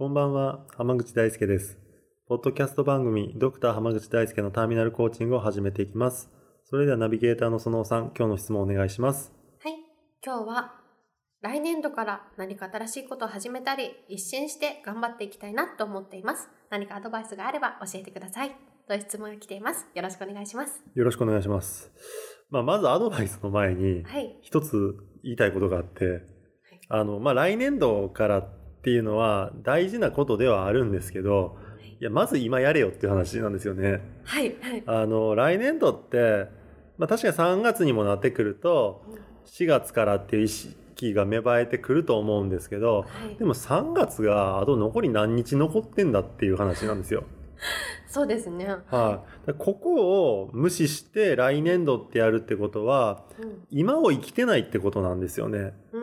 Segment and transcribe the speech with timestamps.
[0.00, 1.78] こんばんは、浜口大輔です。
[2.26, 6.30] ポッドキャスト番組、ドクター浜口大輔のターミナルコーチングを始めていきます。
[6.64, 9.30] それではナビゲーターのそのおさん、今日の質問をお願いします。
[9.62, 9.74] はい
[10.24, 10.80] 今日は
[11.42, 18.56] 来年度から何か新しいことを始めたり一新して頑張っていきたいなと思っています何かアドバイスがあれば教えてください
[18.88, 21.90] という質問が来ていますよろしくお願いしますよろしくお願いします。
[22.48, 26.22] まあ、まずアドバイスの前に、はい一つ言いたいことがあって、
[26.88, 28.48] あの、まあ、来年度から
[28.80, 31.58] っていうのは大事なことではあるんですけど、
[32.00, 32.04] い。
[32.04, 34.00] や、まず今やれよっていう話なんですよね。
[34.24, 34.82] はいはい。
[34.86, 36.46] あの、来年度って、
[36.96, 39.04] まあ確かに3月にもなってくると、
[39.44, 43.36] 4月からっていう意識が芽生えてくると思うんですけど、はい。
[43.36, 47.24] でも3月があと残り何日残ってんだっていう話なんですよ。
[48.08, 48.66] そうですね。
[48.66, 53.66] はい、だからここを無視して来年度ってやるってことは、うん。
[53.70, 55.74] 今を生きてないってことなんですよね。
[55.92, 56.02] うん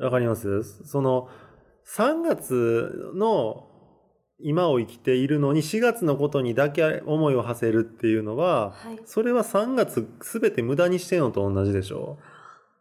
[0.00, 0.04] うん。
[0.04, 0.84] わかります？
[0.84, 1.28] その
[1.86, 3.68] 3月の
[4.38, 9.00] 今を生きているのに4月のことにだけ思いを馳せるっていうのは、はい。
[9.04, 12.18] それは3月全て無駄にしてるのと同じでしょ？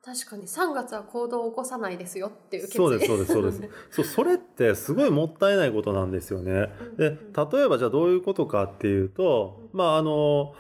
[0.04, 0.48] 確かに。
[0.48, 3.62] 3月は行動を起こさないですよっていうそうですそうですそうです。
[3.92, 6.70] そう それってすごいもったいないことなんですよね。
[6.98, 10.56] で例えばじゃあどういうことかっていうとまああの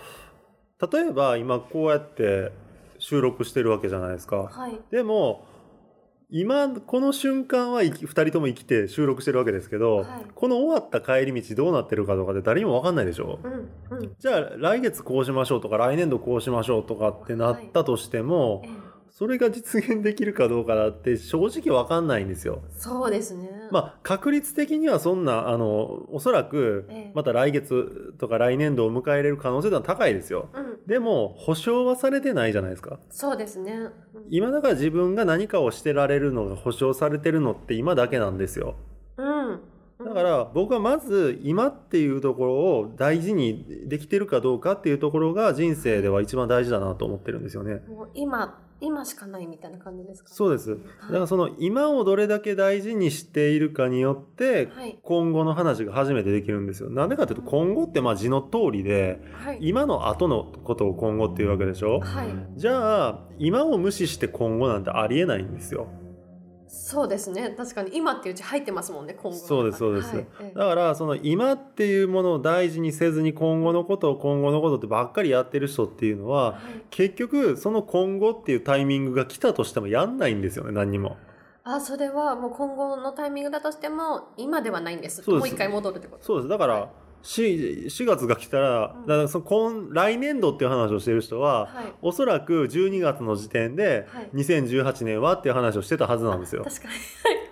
[0.91, 2.51] 例えば今こうやって
[2.99, 4.43] 収録してるわけじゃないですか。
[4.43, 4.79] はい。
[4.91, 5.45] でも
[6.33, 10.07] 今この瞬間は生き2人とも生きて収録してるわけですけど、はい。
[10.33, 14.15] この終わった帰り道どうなってるかとかで誰にも分かんないでしょ、うんうん。
[14.17, 18.91] じゃあ来月こうしましょうとか来年度こうしましょうとかってなったとしても、ええ。
[19.09, 22.61] それが実現できるかどうかだって正直分かんないんですよ。
[22.71, 23.49] そうですね。
[23.69, 27.11] まあ確率的にはそんなあのおそらくええ。
[27.13, 30.47] また来月とか来年度を迎え入れる可能性は高いですよ。
[30.53, 32.99] うんでも保証はされてないじゃないですか。
[33.09, 38.75] そうですねうん今だから自分が何かをしてられるのが保証されてるのって今だけなんですよ。
[39.17, 39.59] うん
[40.03, 47.83] だから僕はまず今っていうところを大事にできてるかどうかっていうところが人生では一番大事だなと思ってるんですよね。
[47.87, 50.29] もう今今しかないみたいな感じですか？
[50.29, 50.77] ねそうです。
[51.03, 54.99] だからその今をどれだけ大事にしているかによってはい。
[55.03, 56.89] 今後の話が初めてできるんですよ。
[56.89, 59.59] なんでかというと今後ってまあ字の通りではい。
[59.61, 61.99] 今の後のことを今後っていうわけでしょ？
[61.99, 62.27] はい。
[62.55, 65.87] じゃあ今を無視して今後なんてありえないんですよ。
[66.73, 67.53] そうですね。
[67.57, 70.15] 確かに今っていううち入ってますもんね今後そうですそうです。
[70.15, 70.57] はいええ。
[70.57, 76.81] だからその今っていうものを大事にせずに今後のことを今後のことってばっかりやってる人っていうのははい。
[76.89, 81.17] 結局その今後っていうタイミングが来たとしてもやんないんですよね何にも。
[81.63, 85.29] あそれはもう今後のタイミングだとしても今ではないんです。
[85.29, 86.23] もう一回戻るってこと。
[86.23, 86.47] そうです。
[86.47, 86.89] だから、はい
[87.23, 89.07] 4, 4月が来たらうん。
[89.07, 91.93] だからその今来年度っていう話をしてる人は、はい。
[92.01, 94.29] おそらく12月の時点ではい。
[94.33, 96.63] 2018年はっていう話をしてたはずなんですよ。
[96.63, 96.91] 確かに。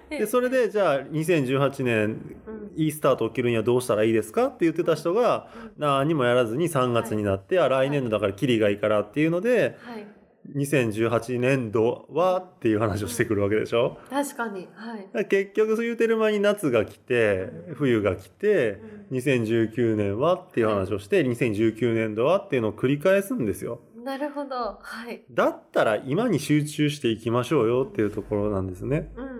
[0.09, 5.47] でそれでじゃあ2018年うんいいスタートを切るにはどうしたらいいですかって言ってた人が
[5.77, 10.07] 何もやらずに3月になって、あ来年度だからキリがいいからっていうのではい
[10.55, 13.97] 2018年度はっていう話をしてくるわけでしょ？
[14.09, 15.25] 確かにはい。
[15.27, 23.81] 結局そう言うてる間に夏が来て冬が来て2019年はっていう話をして2019年度はっていうのを繰り返すんですよ。
[24.03, 25.23] なるほどはい。
[25.31, 29.11] だったら今に集中していきましょうよっていうところなんですね。
[29.15, 29.39] うんうん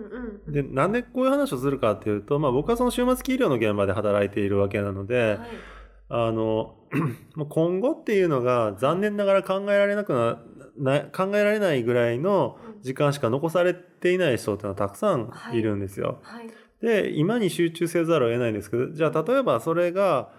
[0.52, 5.38] でなんでこういう話をするかっていうと、まあ、僕はその終末期医療の現場で働いているわけなので、はい。
[6.12, 6.74] あの
[7.48, 10.40] 今後っていうのが残念ながら考えられなくな
[10.76, 15.60] な考えられないぐらいの時間しか残されていない人ってのはたくさんい。
[15.60, 16.20] るんですよ。
[16.22, 16.50] はい。
[16.80, 20.30] で今に集中せざるを得ないんですけどじゃあ例えばそれが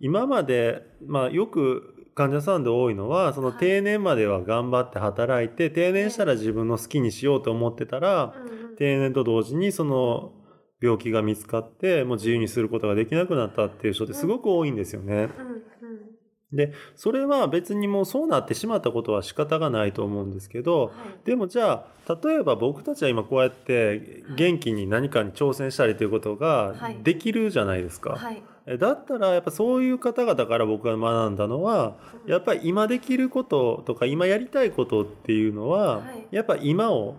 [0.00, 3.58] 今まで、まあ、よく患者さんで多いのはそのはい。
[3.58, 8.76] 定年までは頑張って働いて定年したら自分の好きにしようと思ってたらうんうん。
[8.76, 10.32] 定年と同時にその
[10.80, 15.14] 病気が見つかってもう自由にすることができなくなったっていう人ってすごく多いんですよね。
[15.14, 15.62] うんうん
[16.52, 20.92] でそれは別にもうそうなってしまったことは仕方がないと思うんですけどはい。
[21.24, 26.98] でもじゃあ例えば僕たちは今こうやって元気に何かに挑戦したりということがはい。
[27.02, 28.10] できるじゃないですか。
[28.10, 28.42] はい。
[28.66, 31.96] えだったらやっぱそういう方々から僕が学んだのは
[32.26, 36.26] やっぱり今できることとか今やりたいことっていうのは、はい。
[36.30, 37.16] やっぱ今を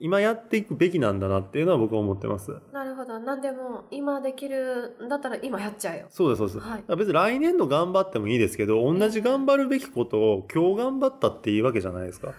[0.00, 2.56] 今やっていくべきなんだなっていうのは僕は思ってます。
[2.72, 3.18] なるほど。
[3.18, 6.06] 何でも今できるんだったら今やっちゃえよ。
[6.10, 6.60] そうですそうです。
[6.60, 6.96] はい。
[6.96, 12.32] 別に来年度頑張ってもいいですけど同じ頑張るべきことを今日頑張ったっていいわけじゃないですか。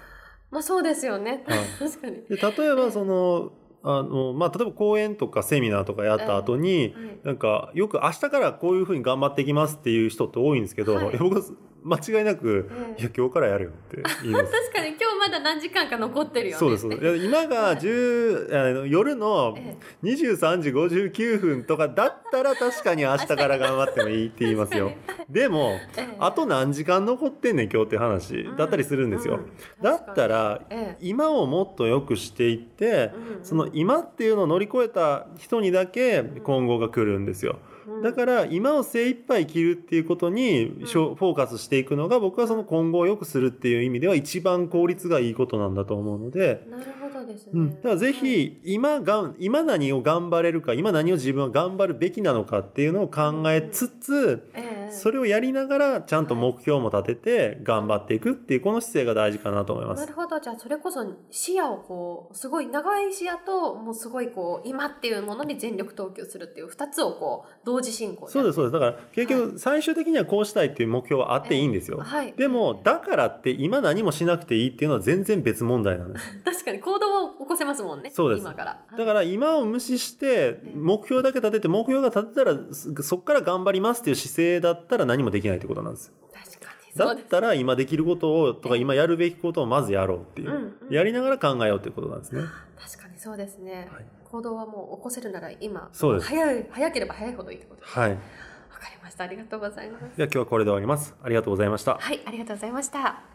[0.52, 1.60] まあそうですよね、はい。
[1.80, 2.22] 確かに。
[2.24, 3.52] で例えばその
[3.84, 7.20] あの、まあ、例えば講演とかセミナーとかやった後に、はい。
[7.24, 11.18] なんかよく明日からこういうふうに頑張っていきますっていう人って多いんですけど、はい。
[11.18, 11.44] 僕は
[11.86, 14.46] 間違いなく、ええいや今日からやるよって言います。
[14.52, 16.82] 確かに今日まだ何時間か残ってるよねそうです。
[16.82, 24.94] そうですいや今が10、あの夜の え23時59分とかだったら確かに明日から頑張ってもいいって言いますよ。
[25.30, 25.78] でも、
[26.20, 29.36] あと何時間残ってんねん今日って話だったりするんですよ。
[29.36, 37.60] うんだったら、ええ今をもっと良くしていって、うんその今っていうのを乗り越えた人にだけ今後が来るんですよ。
[37.88, 38.02] うん。
[38.04, 54.92] だから今を精一杯生きるっていうことにフォーカスしていくのが僕はその今後を良くするっていう意味では一番効率がいいことなんだと思うので、なるほどですね、うん、だからぜひ今がん今何を頑張れるか今何を自分は頑張るべきなのかっていうのを考えつつええ。
[54.92, 60.00] それをやりながらちゃんと目標も立てて頑張っていくっていうこの姿勢が大事かなと思います。
[60.00, 60.14] なる。
[60.14, 60.40] ほど。
[60.40, 68.32] じゃあそれこそ視野をこうすごい長い視野ともうすごいこう今っていうものに全力投球するっていう二つをこう同時進行で。
[68.32, 68.74] そうですそうです。
[68.74, 72.00] だから結は局最終的にはこうしたいっていう目標はあっていいんですよ。
[72.00, 72.34] はい。
[72.34, 76.26] でもだからって今何もしなくていいっていうのは全然別問題なんです。
[76.44, 78.42] 確かに行動を起こせますもんねそうです。
[78.42, 78.82] 今から。
[78.98, 86.14] だから今を無視して目標だけ立てて目標が立てたらそそこから頑張りますっていう姿勢だったら何もできないってことなんです。
[86.34, 90.94] 確かにだったら今できることをとかええ今やるべきことをまずやろうっていう、うんうん。
[90.94, 92.42] やりながら考えようっていうことなんですね。
[92.78, 94.06] 確かにそうですね、はい。
[94.24, 96.28] 行動はもう起こせるなら今そうです。
[96.28, 97.88] 早い早ければ早いほどいいってことで。
[97.88, 98.12] すはい。
[98.12, 99.24] わかりました。
[99.24, 100.18] ありがとうございます。
[100.18, 101.16] では今日はこれで終わります。
[101.22, 101.98] ありがとうございました。
[101.98, 103.35] はいありがとうございました